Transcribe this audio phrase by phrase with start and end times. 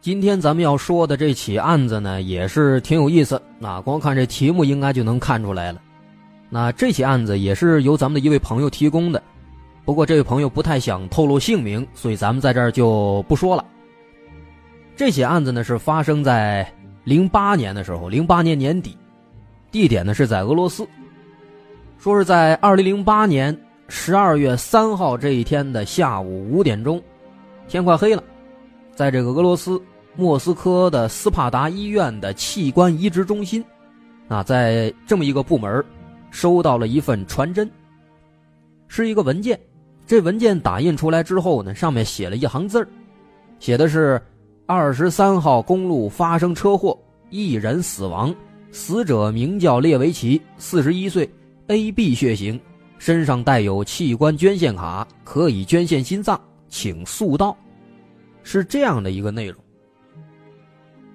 [0.00, 3.40] 今天咱们要说的这起案子呢，也是挺有意思。
[3.58, 5.82] 那光看这题目，应该就能看出来了。
[6.48, 9.20] 那这起案子也是由咱们的一位朋友提供的，
[9.84, 13.64] 不过这位朋友不太想透露姓名，所以咱们在这儿就不说了。
[14.94, 16.66] 这起案子呢是发生在
[17.02, 18.96] 零八年的时候，零八年年底，
[19.72, 20.86] 地点呢是在俄罗斯。
[21.98, 23.54] 说是在二零零八年
[23.88, 27.02] 十二月三号这一天的下午五点钟，
[27.66, 28.22] 天快黑了。
[28.98, 29.80] 在这个俄罗斯
[30.16, 33.64] 莫斯科的斯帕达医院的器官移植中心，
[34.26, 35.84] 啊，在这么一个部门，
[36.32, 37.70] 收到了一份传真，
[38.88, 39.56] 是一个文件。
[40.04, 42.84] 这文件打印出来之后呢，上面写了一行字
[43.60, 44.20] 写的是：
[44.66, 46.98] 二十三号公路发生车祸，
[47.30, 48.34] 一人死亡，
[48.72, 51.30] 死者名叫列维奇，四十一岁
[51.68, 52.60] ，A B 血型，
[52.98, 57.56] 身上带有器官捐献卡，可以捐献心脏，请速到。
[58.48, 59.62] 是这样的一个内容。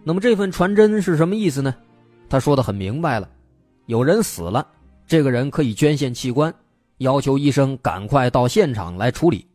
[0.04, 1.74] 那么这份传真是什么意思呢？
[2.30, 3.28] 他说的很明白了，
[3.88, 4.68] 有人死了，
[5.08, 6.54] 这个人可以捐献器官，
[7.00, 9.48] 要求医生赶快到现场来处理。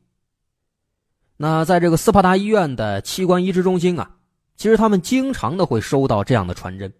[1.37, 4.11] 那在这个斯帕达医院的器官移植中心啊，
[4.57, 6.93] 其实他们经常的会收到这样的传真，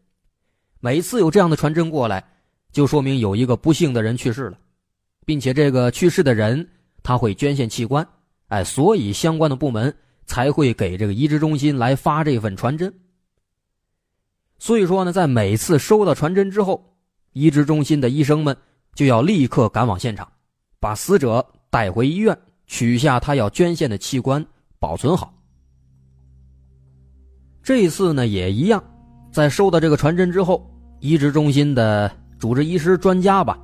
[0.79, 2.25] 每次有这样的传真过来，
[2.71, 4.59] 就说明有一个不幸的人去世了，
[5.27, 6.69] 并且这个去世的人
[7.03, 8.07] 他会捐献器官，
[8.47, 9.93] 哎，所以相关的部门。
[10.29, 12.95] 才会给这个移植中心来发这份传真。
[14.61, 16.95] 所以说呢，在每次收到传真之后，
[17.33, 18.57] 移植中心的医生们
[18.95, 20.31] 就要立刻赶往现场，
[20.79, 24.45] 把死者带回医院，取下他要捐献的器官，
[24.79, 25.33] 保存好。
[27.63, 28.83] 这一次呢也一样，
[29.33, 30.69] 在收到这个传真之后，
[31.01, 33.59] 移植中心的主治医师专家吧，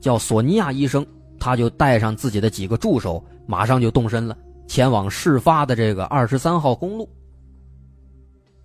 [0.00, 1.06] 叫索尼娅医生，
[1.38, 4.36] 他就带上自己的几个助手，马上就动身了。
[4.68, 7.08] 前往事发的这个二十三号公路。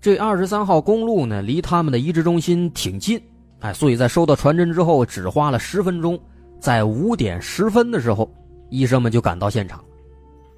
[0.01, 3.19] 这二十三号公路呢，离他们的移植中心挺近，
[3.61, 6.19] 哎，所以在收到传真之后，只花了十分钟，
[6.59, 8.29] 在五点十分的时候，
[8.69, 9.81] 医生们就赶到现场，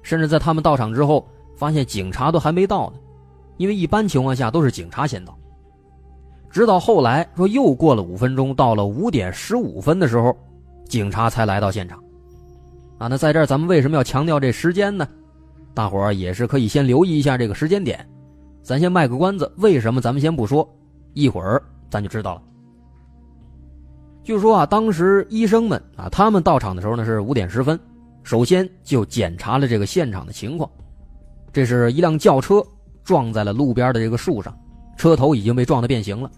[0.02, 1.24] 甚至在他们到场之后，
[1.54, 2.98] 发现警察都还没到呢，
[3.56, 5.38] 因为一般情况下都是警察先到。
[6.50, 10.36] 直到后来说又过了五分钟，到了五点十五分的时候，
[10.88, 12.02] 警察才来到现场。
[12.98, 15.06] 啊，那在这儿咱们为什么要强调这时间呢？
[15.76, 18.02] 大伙儿也是可以先留意一下这个时间点，
[18.62, 19.52] 咱先卖个关子。
[19.58, 20.66] 为什么咱们先不说？
[21.12, 22.42] 一会儿咱就知道了。
[24.24, 27.78] 据说啊，当时医生们啊，他们到场的时候呢是五点十分，
[28.22, 30.68] 首先就检查了这个现场的情况。
[31.52, 32.64] 这是一辆轿车
[33.04, 34.58] 撞在了路边的这个树上，
[34.96, 36.30] 车头已经被撞得变形了，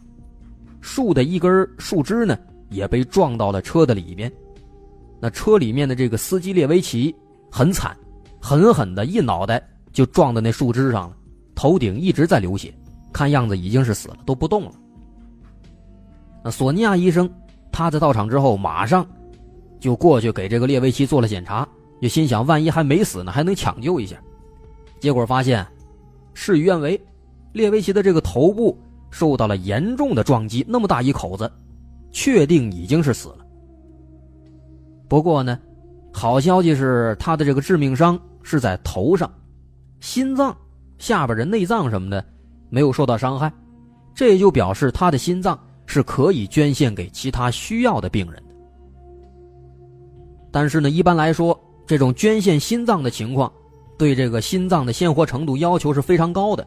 [0.80, 2.36] 树的一根树枝呢
[2.70, 4.32] 也被撞到了车的里边。
[5.20, 7.14] 那车里面的这个司机列维奇
[7.52, 7.96] 很惨。
[8.40, 9.62] 狠狠的一脑袋
[9.92, 11.16] 就撞到那树枝上了，
[11.54, 12.72] 头顶一直在流血，
[13.12, 14.72] 看样子已经是死了，都不动了。
[16.44, 17.28] 那索尼娅医生
[17.72, 19.06] 他在到场之后，马上
[19.80, 21.66] 就过去给这个列维奇做了检查，
[22.00, 24.16] 就心想万一还没死呢，还能抢救一下。
[25.00, 25.66] 结果发现
[26.34, 27.00] 事与愿违，
[27.52, 28.76] 列维奇的这个头部
[29.10, 31.50] 受到了严重的撞击，那么大一口子，
[32.12, 33.38] 确定已经是死了。
[35.08, 35.58] 不过呢，
[36.18, 38.18] 好消息是他的这个致命伤。
[38.50, 39.30] 是在头上，
[40.00, 40.56] 心脏、
[40.96, 42.24] 下边的内脏什么的
[42.70, 43.52] 没有受到伤害，
[44.14, 48.54] 这也就表示他的心脏是可以捐献给其他需要的病人的。
[50.50, 53.52] 但是呢，一般来说，这种捐献心脏的情况，
[53.98, 56.66] 对这个心脏的鲜活程度要求是非常高的，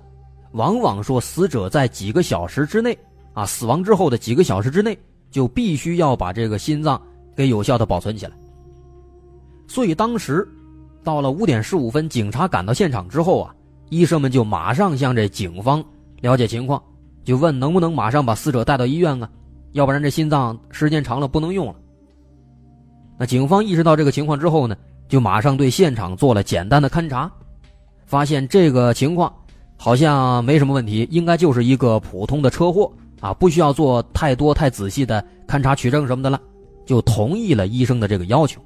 [0.52, 2.96] 往往说死者在几个小时之内
[3.34, 4.96] 啊，死亡之后的几个小时之内，
[5.32, 7.02] 就必须要把这个心脏
[7.36, 8.34] 给有效的保存起来。
[9.72, 10.48] 所以当时。
[11.04, 13.56] 到了五点十五分，警察赶到现场之后啊，
[13.90, 15.84] 医生们就马上向这警方
[16.20, 16.80] 了解情况，
[17.24, 19.28] 就问能不能马上把死者带到医院啊，
[19.72, 21.76] 要不然这心脏时间长了不能用了。
[23.18, 24.78] 那警方意识到这个情况之后呢，
[25.10, 27.32] 就马上对现场做了简单的勘查，
[28.06, 29.34] 发现这个情况
[29.78, 36.40] 好像没什么问题，应该就是一个普通的车祸啊，不需要做太多太仔细的勘查取证什么的了，
[36.86, 38.62] 就同意了医生的这个要求。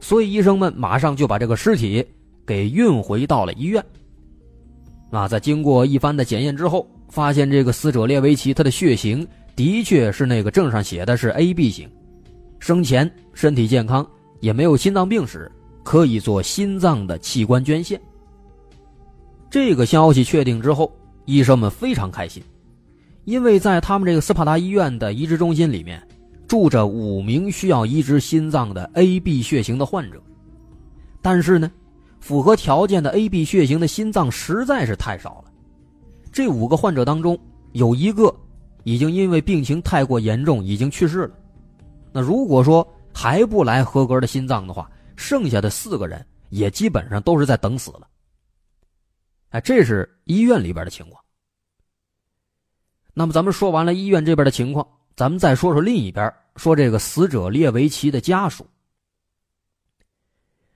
[0.00, 2.04] 所以医生们马上就把这个尸体
[2.46, 3.84] 给运回到了医院。
[5.10, 9.26] 那，在经过一番的检验之后，发现这个死者列维奇他的血型
[9.56, 11.90] 的确是那个证上写的是 AB 型，
[12.58, 14.08] 生前身体健康，
[14.40, 15.50] 也没有心脏病史，
[15.82, 18.00] 可以做心脏的器官捐献。
[19.50, 20.92] 这个消息确定之后，
[21.24, 22.40] 医生们非常开心，
[23.24, 26.00] 因为在他们这个斯帕达医院的移植中心里面，
[26.50, 30.20] 住着五名需要移植心脏的 AB 血型的患者，
[31.22, 31.70] 但是呢，
[32.18, 35.52] 符合条件的 AB 血型的心脏实在是太少了。
[36.32, 37.38] 这五个患者当中，
[37.70, 38.34] 有一个
[38.82, 41.38] 已经因为病情太过严重，已经去世了。
[42.10, 48.08] 那如果说还不来合格的心脏的话，剩下的四个人也基本上都是在等死了。
[49.50, 51.22] 哎，这是医院里边的情况。
[53.14, 58.66] 那么咱们说完了医院这边的情况，咱们再说说另一边，说这个死者列维奇的家属。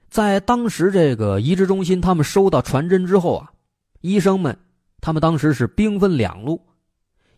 [0.08, 3.52] 在当时这个移植中心，他们收到传真之后啊，
[4.00, 4.56] 医生们
[5.00, 6.64] 他们当时是兵分两路，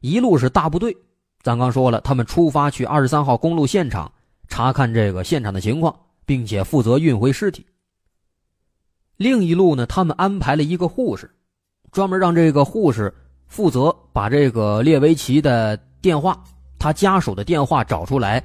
[0.01, 0.95] 一路是大部队，
[1.43, 4.13] 咱刚说了，他们出发去二十三号公路现场
[4.47, 7.65] 查看这个现场的情况，并且负责运回尸体。
[9.17, 11.35] 另一路呢，他们安排了一个护士，
[11.91, 13.15] 专门让这个护士
[13.47, 16.45] 负责把这个列维奇的电话、
[16.87, 18.41] 他家属的电话找出来，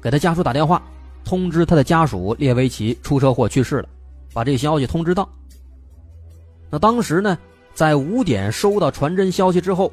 [0.00, 0.80] 给他家属打电话，
[1.24, 3.88] 通知他的家属列维奇出车祸去世了，
[4.32, 5.28] 把这消息通知到。
[6.70, 7.36] 那当时呢，
[7.74, 9.92] 在五点收到传真消息之后，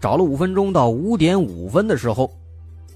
[0.00, 2.28] 找了五分钟，到五点五分的时候，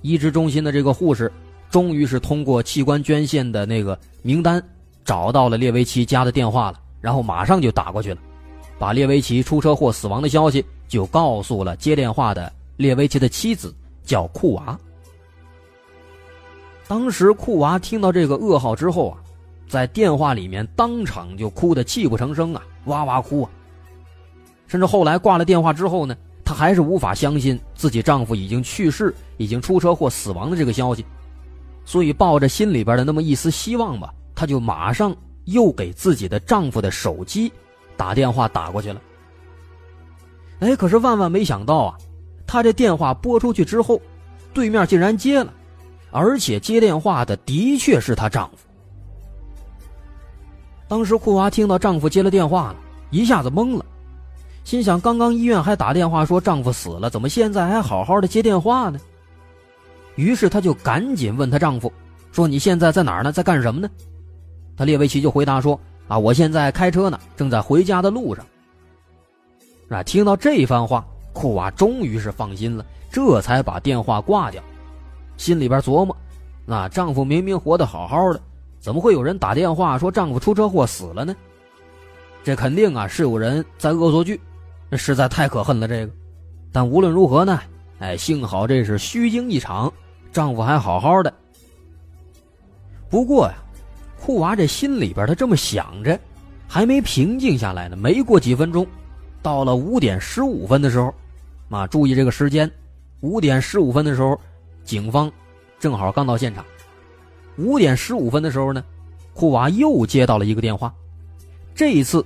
[0.02, 1.30] 移植中心的这个护士
[1.70, 4.60] 终于是通过器官捐献的那个名单。
[5.04, 8.18] 找到了列维奇家的电话了，然后马上就打过去了，
[8.80, 13.72] 把列维奇出车祸死亡的消息就告诉了接电话的列维奇的妻子，
[14.04, 14.78] 叫库娃。
[16.86, 19.18] 当时库娃听到这个噩耗之后啊，
[19.68, 23.50] 在电话里面当场就哭得泣不成声啊，哇哇哭啊。
[24.66, 31.04] 甚至后来挂了电话之后呢，她还是无法相信自己丈夫已经去世、已经出车祸死亡的这个消息，
[31.84, 34.12] 所以抱着心里边的那么一丝希望吧。
[34.34, 35.14] 她就马上
[35.44, 37.52] 又给自己的丈夫的手机
[37.96, 39.00] 打电话打过去了。
[40.60, 41.98] 哎，可是万万没想到啊，
[42.50, 44.00] 她这电话拨出去之后，
[44.52, 45.54] 对面竟然接了，
[46.10, 48.66] 而且接电话的的确是她丈夫。
[50.88, 52.76] 当时库娃听到丈夫接了电话了，
[53.10, 53.84] 一下子懵了，
[54.64, 58.98] 心想：刚刚医院还打电话说丈夫死了，怎么现在还好好的接电话呢？
[60.16, 61.92] 于是她就赶紧问她丈夫
[62.32, 63.30] 说：“你现在在哪儿呢？
[63.30, 63.88] 在干什么呢？”
[64.76, 68.44] 她列维奇就回答说：“啊，我现在开车呢，正在回家的路上。”
[69.88, 74.62] 啊，听到这番话，库娃终于是放心了，这才把电话挂掉，
[75.36, 76.16] 心里边琢磨：
[76.66, 78.40] 那丈夫明明活得好好的，
[78.78, 81.34] 怎么会有人打电话说丈夫出车祸死了呢？
[82.42, 84.40] 这肯定啊是有人在恶作剧，
[84.92, 85.86] 实在太可恨了。
[85.86, 86.12] 这个，
[86.72, 87.60] 但无论如何呢，
[87.98, 89.92] 哎，幸好这是虚惊一场，
[90.32, 91.32] 丈夫还好好的。
[93.08, 93.54] 不过呀。
[94.22, 96.20] 库娃这心里边，他这么想着，
[96.68, 97.96] 还没平静下来呢。
[97.96, 98.86] 没过几分钟，
[99.42, 101.14] 到了五点十五分的时候，
[101.68, 102.70] 啊，注意这个时间，
[103.20, 104.38] 五点十五分的时候，
[104.84, 105.30] 警方
[105.78, 106.64] 正好刚到现场。
[107.56, 108.84] 五点十五分的时候呢，
[109.34, 110.94] 库娃又接到了一个电话，
[111.74, 112.24] 这一次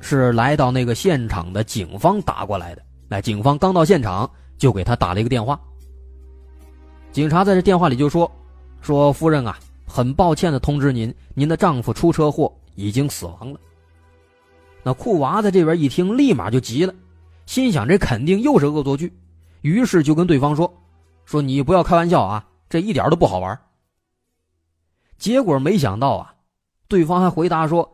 [0.00, 2.82] 是来到那个现场的警方打过来的。
[3.08, 5.60] 那，警方刚到现场就给他打了一个电话。
[7.12, 8.30] 警察在这电话里就说
[8.80, 13.60] ：“说夫人啊。”很抱歉的通知您，您的丈夫出车祸已经死亡了。
[14.82, 16.92] 那库娃在这边一听，立马就急了，
[17.46, 19.12] 心想这肯定又是恶作剧，
[19.60, 20.72] 于是就跟对方说
[21.24, 23.58] ：“说你不要开玩笑啊，这一点都不好玩。”
[25.18, 26.34] 结果没想到啊，
[26.88, 27.88] 对方还回答说：“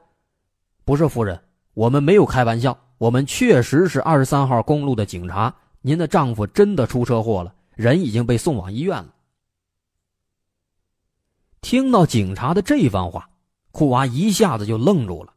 [0.87, 1.38] 不是夫人，
[1.75, 9.14] 我们没有开玩笑，我们确实是二十三号公路的警察，您的丈夫真的出车祸了，人已经被送往医院了。”
[11.61, 13.28] 听到警察的这番话，
[13.73, 15.35] 库娃一下子就愣住了。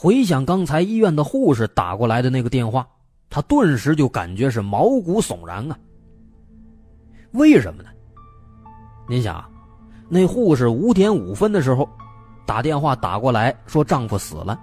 [0.00, 2.86] 回想刚才医院的护士打过来的那个电话，
[3.28, 5.76] 他顿时就感觉是毛骨悚然啊。
[7.32, 7.88] 为什么呢？
[9.08, 9.50] 您想啊，
[10.08, 11.88] 那护士五点五分的时候
[12.46, 14.56] 打电话打过来，说丈夫死了。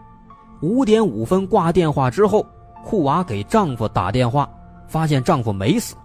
[0.62, 2.48] 五点五分挂电话之后，
[2.86, 4.50] 库娃给丈夫打电话，
[4.88, 5.98] 发现丈夫没死。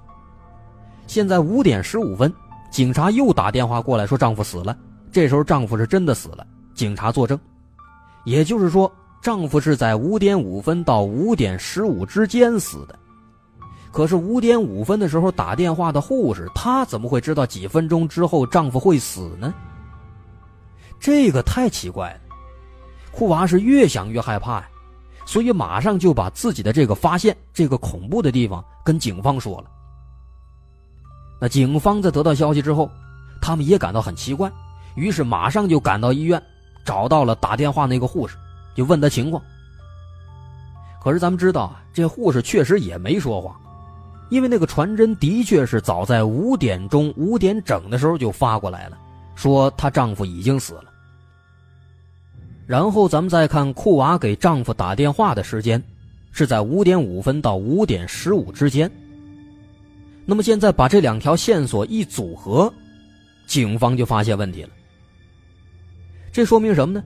[1.06, 2.34] 现在五点十五分。
[2.68, 4.76] 警察又打电话过来，说丈夫死了。
[5.12, 6.44] 这时候丈夫是真的死了，
[6.74, 7.38] 警察作证。
[8.24, 8.90] 也就是说，
[9.22, 12.98] 丈夫是在五点五分到五点十五之间死的。
[13.92, 19.52] 可是五点五分的时候打电话的护士，她怎么会知道几分钟之后丈夫会死呢？
[20.98, 22.20] 这个太奇怪了。
[23.10, 24.68] 库娃是越想越害怕呀，
[25.26, 29.64] 所以马上就把自己的这个发现、这个恐怖的地方跟警方说了。
[31.40, 32.88] 那警方在得到消息之后，
[33.42, 34.50] 他们也感到很奇怪，
[34.94, 36.40] 于是马上就赶到医院，
[36.84, 38.36] 找到了打电话那个护士，
[38.80, 39.44] 就问他情况。
[41.02, 43.54] 可是咱们知道啊，这护士确实也没说谎，
[44.30, 48.96] 因为那个传真的确是早在五点钟五点整的时候就发过来了，
[49.34, 50.84] 说她丈夫已经死了。
[52.66, 55.82] 然后咱们再看库娃给丈夫打电话的时间，
[56.32, 58.90] 是在五点五分到五点十五之间。
[60.24, 62.72] 那么现在把这两条线索一组合，
[63.46, 64.70] 警方就发现问题了。
[66.32, 67.04] 这说明什么呢？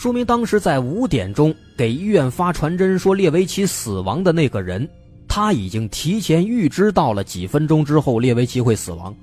[0.00, 4.88] 说明当时在五点钟给医院发传真说列维奇死亡的那个人，
[5.28, 9.14] 他已经提前预知到了几分钟之后列维奇会死亡，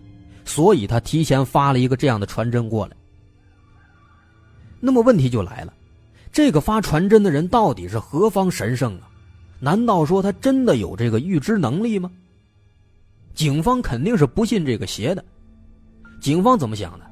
[0.45, 2.95] 所以他提前发了一个这样的传真过来。
[4.79, 5.73] 那么问题就来了，
[6.31, 9.09] 这个发传真的人到底是何方神圣啊？
[9.59, 12.11] 难道说他真的有这个预知能力吗？
[13.33, 15.25] 警方肯定是不信这个邪的。
[16.21, 17.05] 警方怎么想的？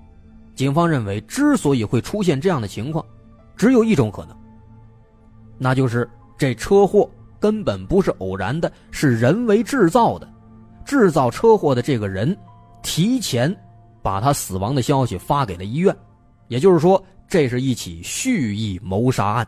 [0.54, 3.04] 警方认为，之所以会出现这样的情况。
[3.56, 4.36] 只有一种可能，
[5.58, 7.10] 那就是这车祸
[7.40, 10.30] 根本不是偶然的，是人为制造的。
[10.86, 12.38] 制造车祸的这个人，
[12.84, 13.56] 提前
[14.04, 15.96] 把他死亡的消息发给了医院，
[16.48, 19.48] 也就是说，这是一起蓄意谋杀案。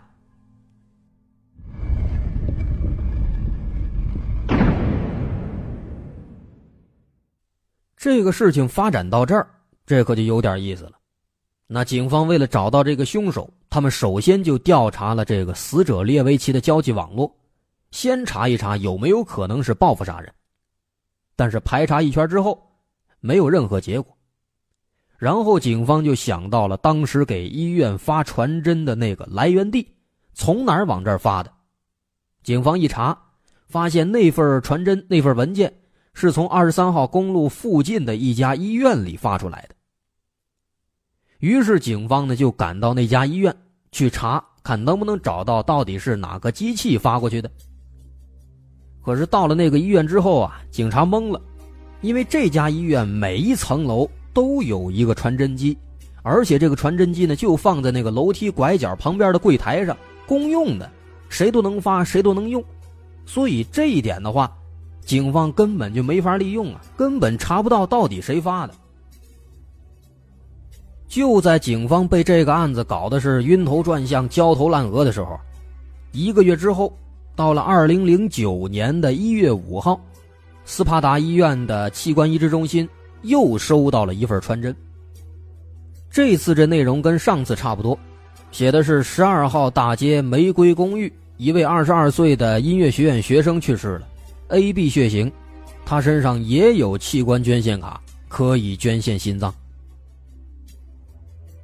[7.95, 9.47] 这个事情发展到这儿，
[9.85, 10.93] 这可就有点意思了。
[11.67, 17.33] 那警方为了找到这个凶手，他们首先就调查了这个死者列维奇的交际网络，
[17.91, 20.33] 先查一查有没有可能是报复杀人。
[21.35, 22.59] 但是排查一圈之后，
[23.19, 24.17] 没有任何结果。
[25.17, 29.87] 然后警方就想到了当时给医院发传真的那个来源地，
[30.33, 31.51] 从哪儿往这儿发的？
[32.43, 33.17] 警方一查，
[33.67, 35.73] 发现那份传真、那份文件
[36.13, 39.75] 是从二十三号公路附近的一家医院里发出来的。
[41.39, 43.55] 于是，警方呢就赶到那家医院
[43.91, 47.49] 去查，看能不能找到到底是哪个机器发过去的。
[49.05, 51.39] 可是到了那个医院之后啊，警察懵了，
[52.01, 55.77] 因为这家医院每一层楼都有一个传真机，
[56.23, 60.89] 而且这个传真机呢就放在那个楼梯拐角旁边的柜台上，公用的，
[61.29, 62.63] 谁都能发，谁都能用。
[63.25, 64.51] 所以这一点的话，
[65.01, 68.73] 警方根本就没法利用啊，根本查不到到底谁发的。
[71.07, 75.39] 就在警方被这个案子搞得是晕头转向、焦头烂额的时候，
[76.11, 76.91] 一个月之后，
[77.35, 79.99] 到了二零零九年的一月五号，
[80.65, 82.87] 斯帕达医院的器官移植中心
[83.21, 84.75] 又收到了一份传真。
[86.09, 87.97] 这次这内容跟上次差不多，
[88.51, 94.07] 写的是十二号大街玫瑰公寓一位二十二岁的音乐学院学生去世了
[94.49, 95.31] ，AB 血型，
[95.85, 99.53] 他身上也有器官捐献卡，可以捐献心脏。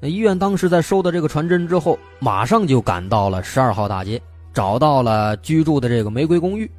[0.04, 4.22] 那医院当时在收到这个传真之后，马上就赶到了十二号大街，
[4.54, 6.70] 找到了居住的这个玫瑰公寓。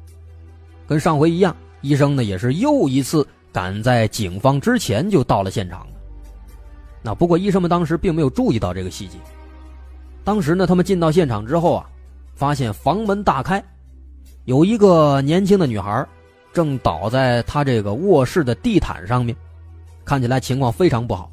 [0.85, 5.87] 跟上回一样，医生呢也是又一次赶在警方之前就到了现场。
[7.01, 9.17] 那不过医生们当时并没有注意到这个细节。
[10.23, 11.89] 当时呢，他们进到现场之后啊，
[12.35, 13.63] 发现房门大开，
[14.43, 16.07] 有一个年轻的女孩
[16.53, 19.35] 正倒在她这个卧室的地毯上面，
[20.05, 21.31] 看起来情况非常不好，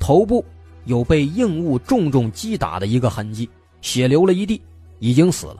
[0.00, 0.44] 头部。
[0.84, 3.48] 有被硬物重重击打的一个痕迹，
[3.80, 4.60] 血流了一地，
[4.98, 5.56] 已经死了。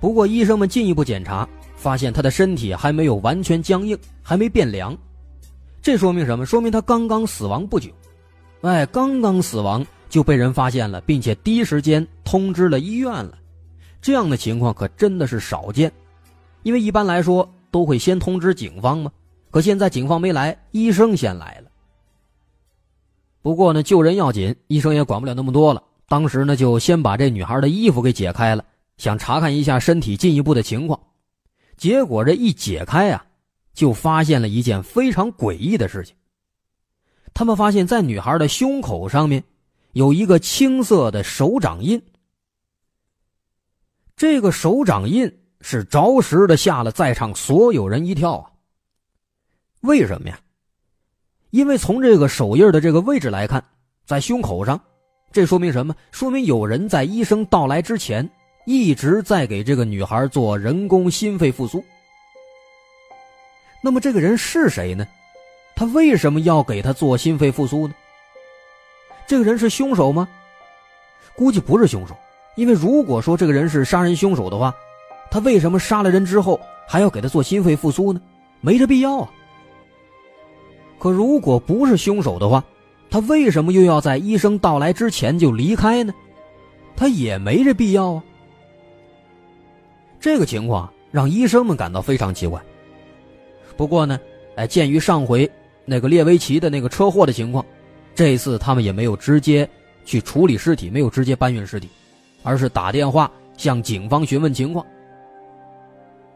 [0.00, 4.96] 不过医生们进一步检查，发现他的身体还没有完全僵硬，还没变凉。
[5.82, 6.46] 这说明什么？
[6.46, 7.90] 说明他刚刚死亡不久。
[8.62, 13.38] 哎，刚刚死亡就被人发现了，并且第一时间通知了医院了。
[14.00, 15.90] 这样的情况可真的是少见，
[16.62, 19.10] 因为一般来说都会先通知警方嘛。
[19.50, 21.67] 可现在警方没来，医生先来了。
[23.40, 25.82] 不过呢，救人要紧，医生也管不了那么多了。
[26.08, 28.64] 当时呢，就先把这女孩的衣服给解开了，
[28.96, 30.98] 想查看一下身体进一步的情况。
[31.76, 33.24] 结果这一解开啊，
[33.74, 36.16] 就发现了一件非常诡异的事情。
[37.32, 39.44] 他们发现，在女孩的胸口上面
[39.92, 42.02] 有一个青色的手掌印。
[44.16, 48.50] 这个手掌印是着实的吓了在场所有人一跳啊！
[49.82, 50.40] 为什么呀？
[51.50, 53.62] 因为从这个手印的这个位置来看，
[54.06, 54.80] 在胸口上，
[55.32, 55.94] 这说明什么？
[56.10, 58.28] 说明有人在医生到来之前
[58.66, 61.82] 一直在给这个女孩做人工心肺复苏。
[63.80, 65.06] 那么这个人是谁呢？
[65.74, 67.94] 他为什么要给他做心肺复苏呢？
[69.26, 70.28] 这个人是凶手吗？
[71.34, 72.16] 估计不是凶手，
[72.56, 74.74] 因为如果说这个人是杀人凶手的话，
[75.30, 78.20] 他为什么杀了人之后还要给他做心肺复苏呢？
[78.60, 79.30] 没这必要啊。
[80.98, 82.64] 可如果不是凶手的话，
[83.10, 86.12] 他为什么又要在医生到来之前就离开呢？
[86.96, 88.24] 他也没这必要啊。
[90.20, 92.60] 这个情况让医生们感到非常奇怪。
[93.76, 94.18] 不过呢，
[94.56, 95.48] 哎，鉴于上回
[95.84, 97.64] 那个列维奇的那个车祸的情况，
[98.14, 99.68] 这次他们也没有直接
[100.04, 101.88] 去处理尸体，没有直接搬运尸体，
[102.42, 104.84] 而是打电话向警方询问情况。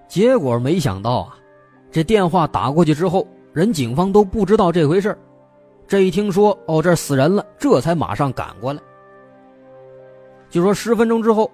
[0.06, 1.36] 结果没想到啊，
[1.90, 5.16] 这电话打过去之后，人警方都不知道这回事
[5.86, 8.80] 这一听说哦，这死人了，这才马上赶过来。
[10.48, 11.50] 就说十分钟之后，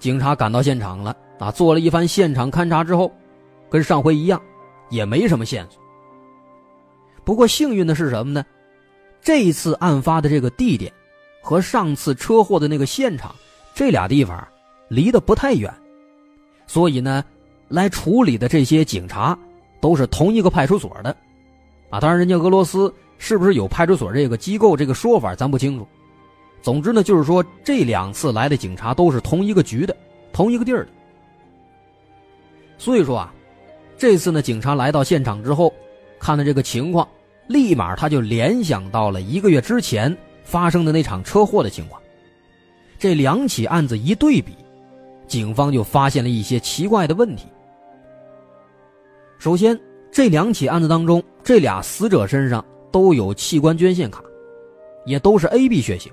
[0.00, 3.12] 警察赶到现场了啊，做了一番现场勘查之后，
[3.70, 4.40] 跟上回一样，
[4.90, 5.80] 也没什么线索。
[7.24, 8.44] 不过幸运的是什么呢？
[9.20, 10.92] 这一次案发的这个地点，
[11.42, 13.32] 和上次车祸的那个现场，
[13.74, 14.46] 这俩地方
[14.88, 15.72] 离得不太远，
[16.66, 17.24] 所以呢，
[17.68, 19.38] 来处理的这些警察
[19.80, 21.14] 都是同一个派出所的，
[21.90, 22.92] 啊，当然人家俄罗斯。
[23.20, 25.84] 是不是有派出所这个机构这个说法，咱不清楚。
[26.62, 29.96] 总之呢，就是说这两次来的警察都是同一个局的，
[30.32, 30.90] 同一个地儿的。
[32.78, 33.34] 所以说啊，
[33.96, 35.74] 这次呢，警察来到现场之后，
[36.20, 37.08] 看到这个情况，
[37.48, 42.00] 立马他就联想到了一个月之前发生的那场车祸的情况。
[43.00, 44.52] 这两起案子一对比，
[45.26, 47.48] 警方就发现了一些奇怪的问题。
[49.40, 49.76] 首先，
[50.10, 52.64] 这两起案子当中，这俩死者身上。
[52.90, 54.24] 都有器官捐献卡，
[55.04, 56.10] 也都是 AB 血型，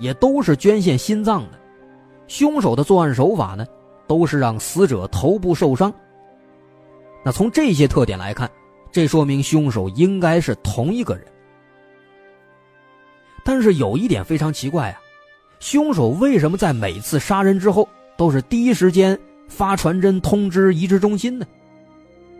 [0.00, 1.58] 也都是捐献心脏的。
[2.26, 3.64] 凶手的作案手法呢，
[4.08, 5.94] 都是让死者头部受伤。
[7.24, 8.50] 那从这些特点来看，
[8.90, 11.24] 这说明凶手应该是同一个人。
[13.44, 14.98] 但是有一点非常奇怪啊，
[15.60, 19.16] 凶手为什么在每次杀人之后都是第一时间
[19.46, 21.46] 发传真通知移植中心呢？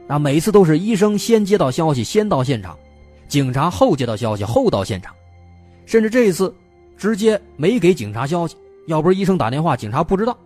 [0.09, 2.79] 啊，每次都是医生先接到消息，先到现场。
[3.29, 5.13] 警察后接到消息，后到现场，
[5.85, 6.55] 甚至这一次
[6.97, 8.57] 直接没给警察消息。
[8.87, 10.39] 要不是医生打电话，警察不知道。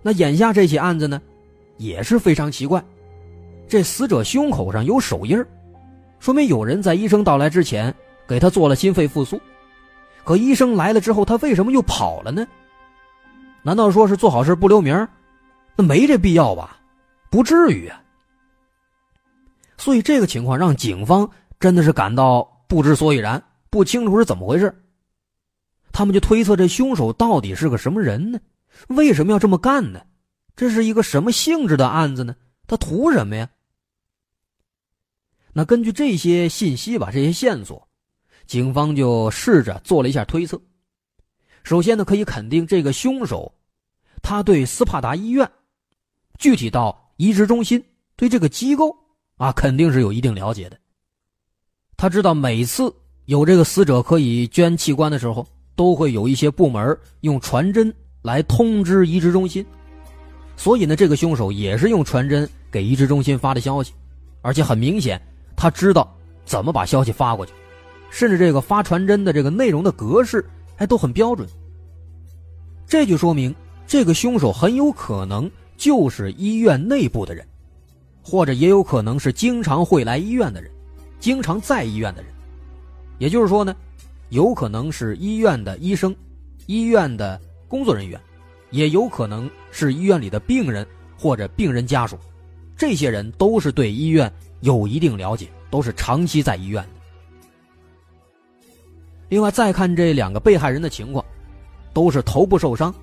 [0.00, 1.20] 那眼下这起案子呢，
[1.76, 2.82] 也是非常奇怪。
[3.68, 5.44] 这死者胸口上有手印
[6.18, 7.94] 说明有人在医生到来之前
[8.26, 9.38] 给他做了心肺复苏。
[10.24, 12.46] 可医生来了之后，他为什么又跑了呢？
[13.62, 15.06] 难道说是做好事不留名？
[15.76, 16.78] 那没这必要吧？
[17.34, 18.00] 不至于啊。
[19.76, 24.72] 所以这个情况让警方真的是感到不知所以然，不清楚是怎么回事。
[25.90, 28.38] 他们就推测这凶手到底是个什么人呢？
[28.86, 30.00] 为什么要这么干呢？
[30.54, 32.36] 这是一个什么性质的案子呢？
[32.68, 33.50] 他图什么呀？
[35.52, 37.88] 那根据这些信息吧，这些线索，
[38.46, 40.62] 警方就试着做了一下推测。
[41.64, 43.52] 首先呢，可以肯定这个凶手，
[44.22, 45.50] 他对斯帕达医院，
[46.38, 47.82] 具体到移植中心，
[48.16, 48.96] 对这个机构。
[49.36, 50.78] 啊，肯定是有一定了解的。
[51.96, 59.66] 他知道每次有这个死者可以捐器官的时候，都会有一些部门用传真来通知移植中心，
[60.56, 63.92] 所以呢，这个凶手也是用传真给移植中心发的消息，
[64.40, 65.20] 而且很明显，
[65.56, 67.52] 他知道怎么把消息发过去，
[68.10, 70.44] 甚至这个发传真的这个内容的格式
[70.76, 71.48] 还都很标准。
[72.86, 73.52] 这就说明
[73.84, 77.46] 这个凶手很有可能就是医院内部的人。
[78.26, 80.70] 或者也有可能是经常会来医院的人，
[81.20, 82.32] 经常在医院的人，
[83.18, 83.76] 也就是说呢，
[84.30, 86.16] 有可能是医院的医生、
[86.64, 88.18] 医院的工作人员，
[88.70, 90.86] 也有可能是医院里的病人
[91.18, 92.18] 或者病人家属，
[92.78, 96.88] 这些人都是对医院有一定了解，都是长期在医院的。
[99.28, 101.22] 另外，再看这两个被害人的情况，
[101.92, 102.94] 都是头部受伤，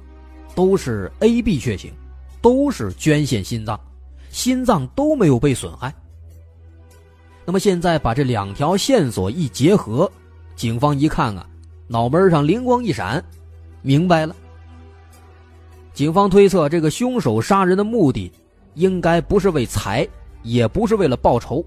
[0.55, 1.93] 都是 AB 血型，
[2.41, 3.79] 都是捐献心脏。
[4.29, 5.93] 心脏都没有被损害。
[7.43, 10.09] 那么现在把这两条线索一结合，
[10.55, 11.45] 警方一看啊，
[11.87, 13.21] 脑门上灵光一闪，
[13.81, 14.33] 明白了。
[15.93, 18.31] 警方推测，这个凶手杀人的目的，
[18.75, 20.07] 应该不是为财，
[20.43, 21.65] 也不是为了报仇，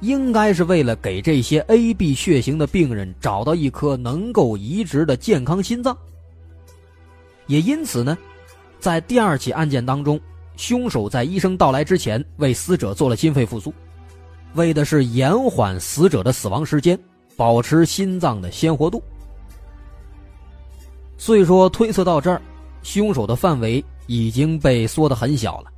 [0.00, 5.94] 应该是为了给这些 AB 血型的病人找到一颗能够移植的健康心脏。
[7.46, 8.16] 也因此呢，
[8.78, 10.20] 在第二起案件当中。
[10.56, 13.72] 凶手在医生到来之前为死者做了心肺复苏，
[14.54, 16.98] 为的是延缓死者的死亡时间，
[17.36, 19.00] 保持心脏的鲜活度。
[21.16, 22.42] 所以说，推测到这儿，
[22.82, 25.70] 凶手的范围已经被缩得很小了，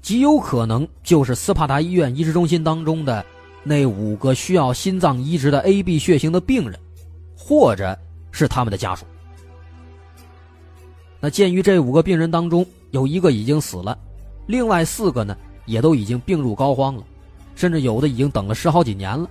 [0.00, 3.22] 极有可能就是斯帕达医院移植中心当中的
[3.62, 6.80] 那五个需要心脏移植的 AB 血型的病人，
[7.36, 7.94] 或者
[8.30, 9.04] 是他们的家属。
[11.24, 13.96] 那鉴于这五个病人当中，有一个已经死了，
[14.48, 17.04] 另外四个呢也都已经病入膏肓了，
[17.54, 19.30] 甚至有的已经等了十好几年了。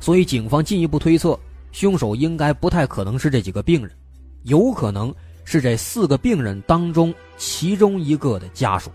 [0.00, 1.38] 所以，警方进一步推测，
[1.70, 3.96] 凶手应该不太可能是这几个病人，
[4.42, 8.90] 有可能是这四个病人当中其中一个的家属。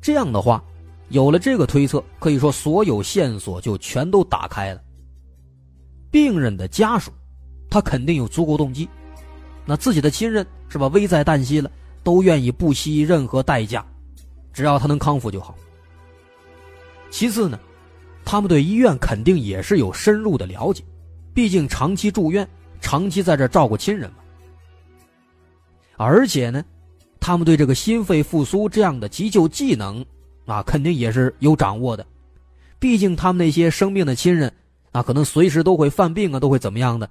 [0.00, 0.62] 这样的话，
[1.08, 4.80] 有了这个推测，可以说所有线索就全都打开了。
[6.12, 7.10] 病人的家属，
[7.68, 8.88] 他肯定有足够动机，
[9.66, 10.86] 那自己的亲人是吧？
[10.88, 11.70] 危在旦夕了，
[12.02, 13.84] 都愿意不惜任何代价，
[14.52, 15.54] 只要他能康复就好。
[17.10, 17.58] 其次呢，
[18.24, 20.84] 他们对医院肯定也是有深入的了解，
[21.34, 22.48] 毕竟长期住院，
[22.80, 24.18] 长期在这照顾亲人嘛。
[25.96, 26.64] 而且呢，
[27.18, 30.04] 他们对这个心肺复苏这样的急救技能，
[30.46, 32.06] 啊，肯定也是有掌握的，
[32.78, 34.52] 毕竟他们那些生病的亲人。
[34.92, 37.10] 那可能随时都会犯病啊，都会怎么样的？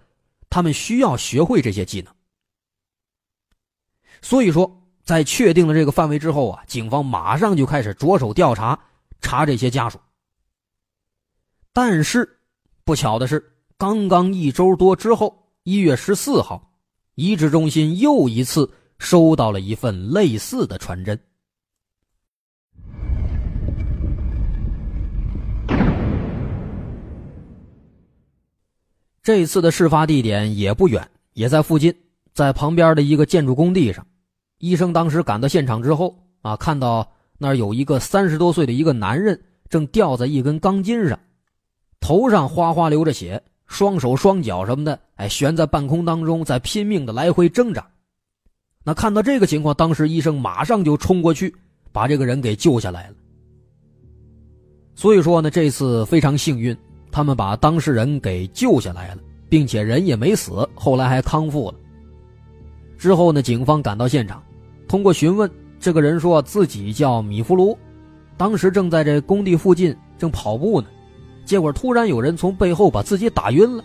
[0.50, 2.15] 他们需要学会这些技能。
[4.22, 8.80] 所以说，在确定了这个范围之后啊，警方马上就开始着手调查，
[9.22, 10.00] 查这些家属。
[11.72, 12.40] 但是，
[12.84, 16.72] 不巧的是，刚刚一周多之后，一月十四号，
[17.16, 21.20] 移植中心又一次收到了一份类似的传真。
[29.22, 31.92] 这次的事发地点也不远，也在附近，
[32.36, 34.06] 在旁边的一个建筑工地上。
[34.60, 41.18] 医生当时赶到现场之后啊，看到那儿有一个三十多岁的一个男人正吊在一根钢筋上，
[42.02, 47.88] 头上哗哗流着血，双手双脚什么的，哎，悬在半空当中，在拼命的来回挣扎。
[48.84, 51.56] 那看到这个情况，当时医生马上就冲过去，
[51.94, 53.16] 把这个人给救下来了。
[54.94, 56.76] 所以说呢，这次非常幸运。
[57.12, 61.78] 他们把当事人给救下来了，并且人也没死，后来还康复了。
[62.98, 64.42] 之后呢，警方赶到现场，
[64.88, 67.78] 通过询问，这个人说自己叫米弗卢，
[68.38, 70.88] 当时正在这工地附近正跑步呢，
[71.46, 73.84] 结果突然有人从背后把自己打晕了，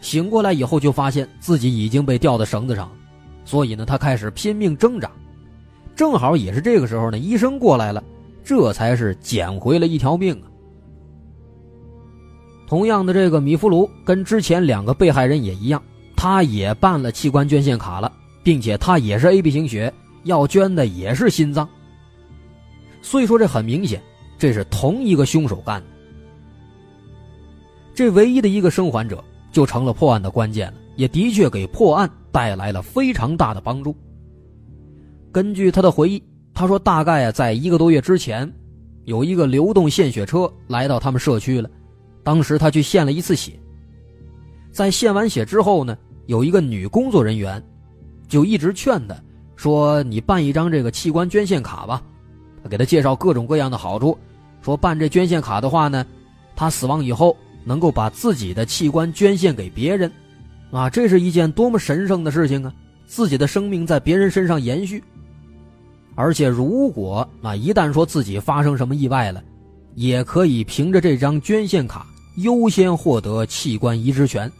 [0.00, 2.90] 醒过来以后就发现自己已经被吊在绳子上，
[3.44, 5.10] 所以呢，他开始拼命挣扎，
[5.94, 8.02] 正好也是这个时候呢，医生过来了，
[8.44, 10.46] 这才是捡回了一条命啊。
[12.68, 15.82] 同样的，这个米弗卢跟之前两个被害人也一样，
[16.16, 18.12] 他也办了器官捐献卡了，
[18.46, 21.68] 并且他也是 AB 型血，要捐的也是心脏。
[23.02, 24.00] 所以说，这很明显，
[24.38, 25.86] 这是同一个凶手干的。
[27.92, 33.92] 这唯一的一个生还者就成了破案的关键了，也的确给破案带来了非常大的帮助。
[35.32, 36.22] 根据他的回忆，
[36.54, 38.48] 他说大概啊，在一个多月之前，
[39.06, 41.68] 有一个流动献血车来到他们社区了。
[42.22, 43.58] 当时他去献了一次血，
[44.70, 47.60] 在献完血之后呢，有一个女工作人员，
[48.28, 49.16] 就一直劝他，
[49.56, 52.02] 说：“你办一张这个器官捐献卡吧。”
[52.68, 54.18] 给他介绍各种各样的好处，
[54.60, 56.04] 说办这捐献卡的话呢，
[56.56, 60.10] 他死亡以后能够把自己的器官捐献给别人，
[60.72, 62.74] 啊，这是一件多么神圣的事情啊！
[63.06, 65.00] 自己的生命在别人身上延续，
[66.16, 69.40] 而且如果啊一旦说自己发生什么意外了，
[69.94, 72.04] 也可以凭着这张捐献卡。
[72.38, 74.50] 优先获得器官移植权。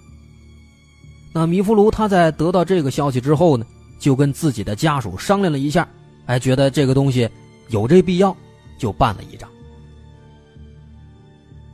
[1.38, 3.66] 那米福卢他在得到这个消息之后呢，
[3.98, 5.86] 就跟自己的家属商量了一下，
[6.24, 7.28] 哎，觉得这个东西
[7.68, 8.34] 有这必要，
[8.78, 9.46] 就办了一张。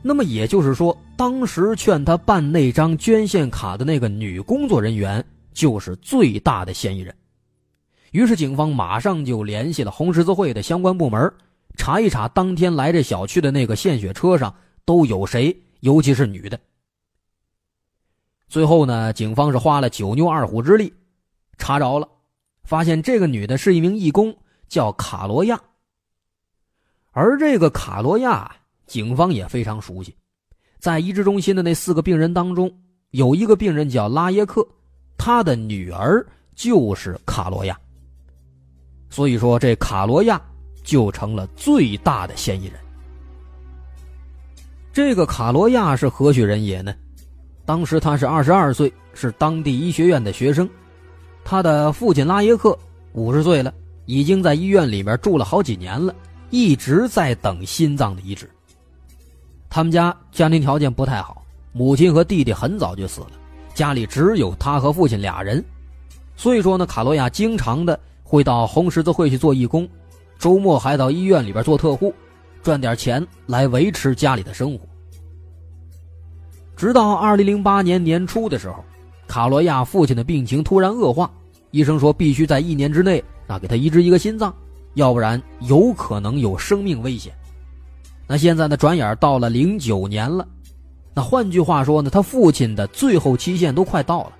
[0.01, 5.23] 那么也就是说，当时劝他办那张捐献卡的那个女工作人员
[5.53, 7.15] 就是最大的嫌疑人。
[8.11, 11.31] 于是警方马上就联系了红十字会的相关部门，
[11.77, 15.57] 查一查当天来这小区的那个献血车上都有谁。
[15.79, 16.59] 尤其是女的。
[18.47, 20.93] 最后呢，警方是花了九牛二虎之力，
[21.57, 22.07] 查着了，
[22.63, 24.35] 发现这个女的是一名义工，
[24.67, 25.59] 叫卡罗亚。
[27.11, 28.51] 而这个卡罗亚，
[28.85, 30.15] 警方也非常熟悉，
[30.79, 32.71] 在移植中心的那四个病人当中，
[33.11, 34.67] 有一个病人叫拉耶克，
[35.17, 36.25] 他的女儿
[36.55, 37.79] 就是卡罗亚。
[39.09, 40.41] 所以说，这卡罗亚
[40.83, 42.79] 就成了最大的嫌疑人。
[44.91, 46.95] 这个卡罗亚是何许人也呢？
[47.65, 50.69] 当时他是二十二岁，是当地医学院的学生。
[51.43, 52.77] 他的父亲拉耶克
[53.13, 53.73] 五十岁了，
[54.05, 56.13] 已经在医院里面住了好几年了，
[56.49, 58.49] 一直在等心脏的移植。
[59.69, 63.31] 他们家家庭条件不太好，母亲和弟弟很早就死了，
[63.73, 65.63] 家里只有他和父亲俩人。
[66.35, 69.87] 所以说呢，卡罗亚经常的会到红十字会去做义工，
[70.37, 72.13] 周末还到医院里边做特护。
[72.61, 74.87] 赚点钱来维持家里的生活，
[76.83, 78.83] 直到二零零八年年初的时候，
[79.25, 81.31] 卡罗亚父亲的病情突然恶化，
[81.71, 84.53] 医生说必须在一年之内啊给他移植一个心脏，
[84.95, 87.33] 要不然有可能有生命危险。
[88.27, 90.45] 那现在呢，转眼到了零九年了，
[91.13, 94.33] 那换句话说呢，他父亲的最后期限都快到了。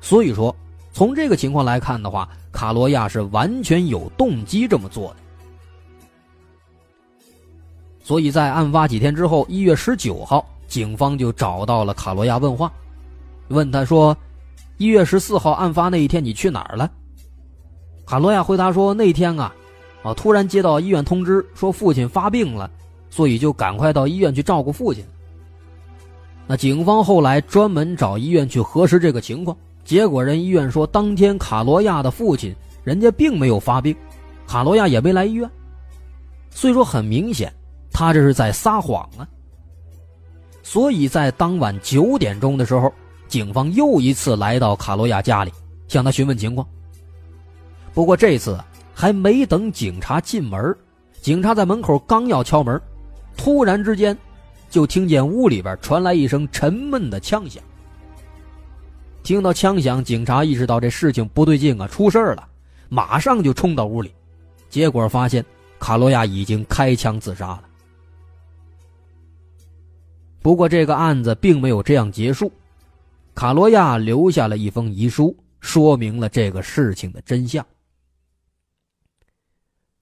[0.00, 0.56] 所以说，
[0.90, 5.16] 从这个情况来看的话，卡罗亚是完全有动机这么做的。
[8.02, 12.72] 所以在案发几天之后，一月十九号，警方就找到了卡罗亚问话，
[13.48, 14.16] 问他说
[14.78, 16.90] ：“一月十四号案发那一天，你去哪儿了？”
[18.06, 19.54] 卡罗亚回答说：“那天啊，
[20.02, 22.70] 啊，突然接到医院通知说父亲发病了，
[23.10, 25.04] 所以就赶快到医院去照顾父亲。”
[26.46, 33.96] 那警方后来专门找医院去核实这个情况，结果人医院说，当天卡罗亚的父亲人家并没有发病，
[34.46, 35.50] 卡罗亚也没来医院，
[36.50, 37.52] 所以说很明显。
[37.92, 39.26] 他这是在撒谎啊！
[40.66, 42.92] 所以在当晚九点钟的时候，
[43.28, 45.52] 警方又一次来到卡罗亚家里，
[45.86, 46.66] 向他询问情况。
[47.94, 48.58] 不过这次
[48.92, 50.76] 还没等警察进门，
[51.22, 52.82] 警察在门口刚要敲门，
[53.36, 54.18] 突然之间，
[54.68, 57.62] 就听见屋里边传来一声沉闷的枪响。
[59.22, 62.44] 听到枪响，警察意识到这事情不对劲啊，出事了，
[62.88, 64.12] 马上就冲到屋里，
[64.68, 65.44] 结果发现
[65.78, 67.62] 卡罗亚已经开枪自杀了。
[70.46, 72.52] 不过，这个案子并没有这样结束。
[73.34, 77.66] 卡罗亚留下了一封遗书，说明了这个事情的真相。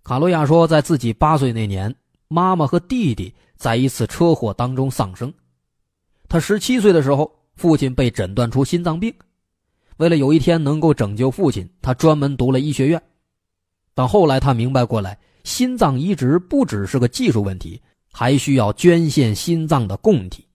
[0.02, 1.94] 卡罗亚说，在自己八岁那年，
[2.28, 5.32] 妈妈和弟弟在一次车祸当中丧生。
[6.28, 9.10] 他十七岁的时候，父亲被诊断出心脏病。
[9.96, 13.02] 为了有一天能够拯救父亲，他专门读了医学院。
[13.94, 17.80] 但后来他明白过来，心脏移植不只是个技术问题。
[18.16, 20.46] 还需要捐献心脏的供体。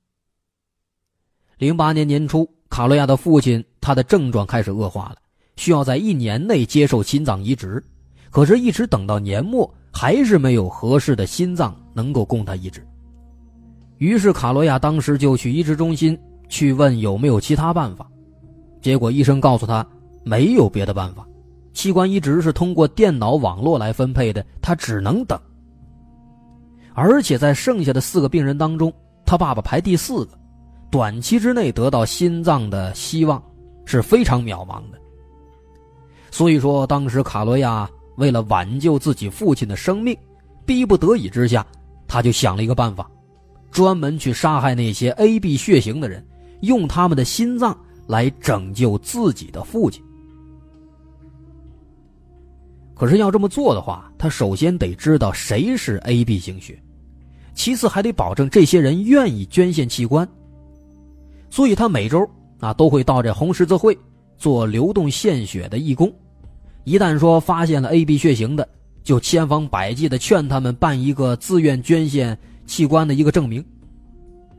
[1.57, 5.17] 零八年年初，卡罗亚的父亲他的症状开始恶化了，
[5.57, 7.83] 需要在一年内接受心脏移植。
[8.29, 12.81] 可是，一直等到年末，还是没有合适的心脏能够供他移植。
[13.97, 16.17] 于是，卡罗亚当时就去移植中心
[16.47, 18.09] 去问有没有其他办法。
[18.81, 19.85] 结果，医生告诉他
[20.23, 21.27] 没有别的办法，
[21.73, 25.37] 器官移植是通过电脑网络来分配的，他只能等。
[26.93, 28.93] 而且在剩下的四个病人当中，
[29.25, 30.31] 他爸爸排第四个，
[30.91, 33.41] 短期之内得到心脏的希望
[33.85, 34.99] 是非常渺茫的。
[36.31, 40.15] 所以说，当时卡罗亚为了挽救自己父亲的生命，
[40.65, 41.65] 逼不得已之下，
[42.07, 43.09] 他就想了一个办法，
[43.71, 46.25] 专门去杀害那些 AB 血型的人，
[46.61, 50.03] 用他们的心脏来拯救自己的父亲。
[52.99, 56.77] 可是要这么做的话，他首先得知道谁是 AB 型血。
[57.53, 60.27] 其次还得保证这些人愿意捐献器官，
[61.49, 63.97] 所以他每周啊都会到这红十字会
[64.37, 66.13] 做流动献血的义工。
[66.83, 68.67] 一旦说发现了 AB 血型的，
[69.01, 73.63] 就千方百计的劝他们办一个自愿捐献器官的一个证明。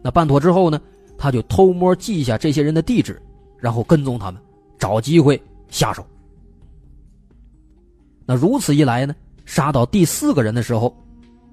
[0.00, 0.80] 那办妥之后呢，
[1.18, 3.20] 他就偷摸记下这些人的地址，
[3.58, 4.40] 然后跟踪他们，
[4.78, 6.02] 找机会下手。
[8.30, 9.12] 那如此一来呢，
[9.44, 10.96] 杀到第四个人的时候，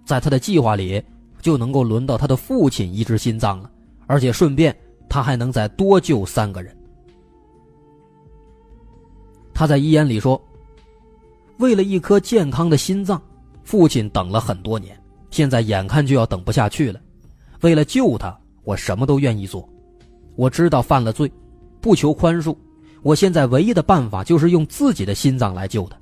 [0.05, 1.03] 在他的计划里。
[1.39, 3.71] 就能够轮到他的父亲移植心脏了，
[4.05, 4.75] 而且顺便
[5.07, 6.75] 他还能再多救三个人。
[9.53, 10.41] 他在遗言里说
[11.59, 13.21] ：“为了一颗健康的心脏，
[13.63, 16.99] 父亲等了很多年，现在眼看就要等不下去了。
[17.61, 19.69] 为了救他，我什么都愿意做。
[20.35, 21.31] 我知道犯了罪，
[21.79, 22.53] 不求宽恕。
[23.03, 25.97] 我现在唯一的办法就是用自己的心脏来救他。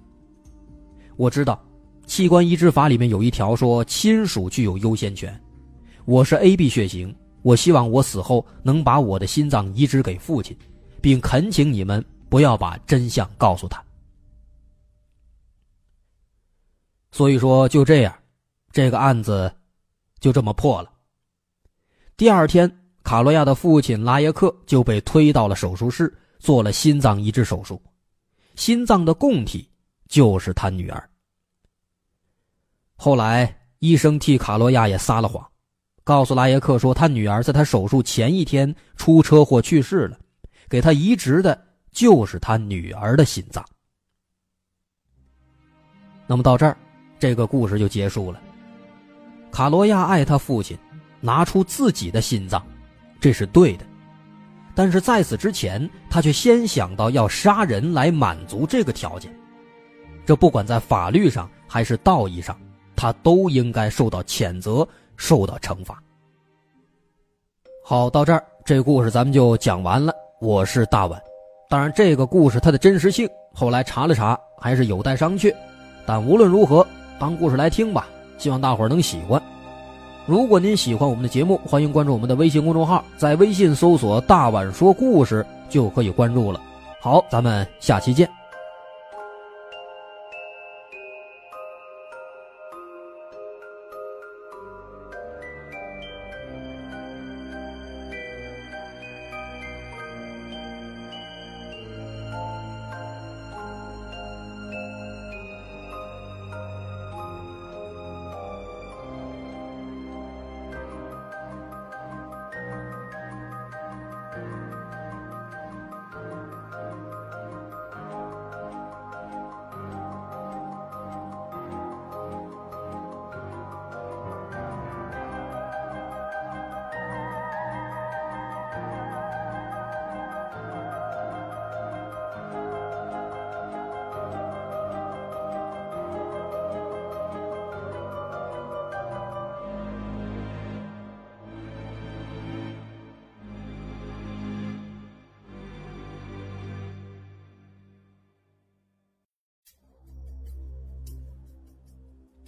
[1.17, 1.61] 我知道。”
[2.05, 5.41] 器官移植法里面有一条说，亲属具有优先权。
[6.05, 10.55] 我是 AB 血型，我希望我死后能把我的心脏移植给父亲，
[11.01, 13.83] 并恳请你们不要把真相告诉他。
[17.11, 18.15] 所以说，就这样，
[18.71, 19.51] 这个案子
[20.19, 20.91] 就这么破了。
[22.15, 22.71] 第二天，
[23.03, 27.81] 卡罗亚的父亲拉耶克就被推到了手术室，做了心脏移植手术，
[28.55, 29.67] 心脏的供体
[30.07, 31.09] 就是他女儿。
[32.95, 35.45] 后来，医生替卡罗亚也撒了谎，
[36.03, 40.17] 告诉拉耶克说，他女儿在他手术前一天出车祸去世了，
[40.69, 43.63] 给他移植的就是他女儿的心脏。
[46.27, 46.77] 那么到这儿，
[47.19, 48.41] 这个故事就结束了。
[49.51, 50.77] 卡罗亚爱他父亲，
[51.21, 52.65] 拿出自己的心脏，
[53.19, 53.85] 这是对的，
[54.73, 59.33] 但是在此之前，他却先想到要杀人来满足这个条件，
[60.25, 62.57] 这不管在法律上还是道义上。
[62.97, 66.01] 他都应该受到谴责，受到惩罚。
[67.83, 70.13] 好，到这儿，这故事咱们就讲完了。
[70.39, 71.21] 我是大碗，
[71.69, 75.53] 当然，这个故事它的真实性，后来查了查，还是有待商榷。
[76.05, 76.87] 但无论如何，
[77.19, 78.07] 当故事来听吧。
[78.37, 79.39] 希望大伙儿能喜欢。
[80.25, 86.61] 如果您喜欢我们的节目，欢迎关注我们的微信公众号，在微信搜索“大碗说故事”就可以关注了。
[87.01, 88.44] 好，咱们下期见。